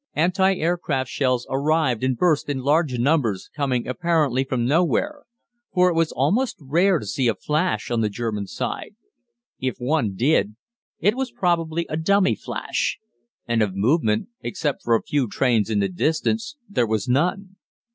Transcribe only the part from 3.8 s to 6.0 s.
apparently from nowhere, for it